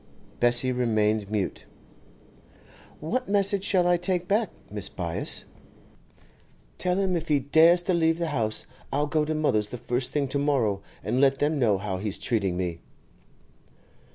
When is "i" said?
3.87-3.97